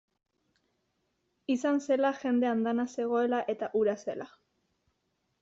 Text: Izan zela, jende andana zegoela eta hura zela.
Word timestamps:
Izan 1.55 1.77
zela, 1.87 2.11
jende 2.23 2.49
andana 2.53 2.87
zegoela 2.97 3.43
eta 3.55 3.71
hura 3.81 3.97
zela. 4.09 4.29